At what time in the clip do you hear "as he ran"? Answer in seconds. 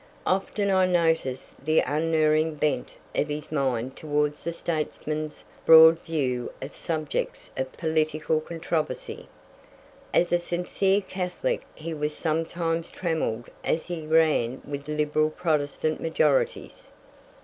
13.63-14.63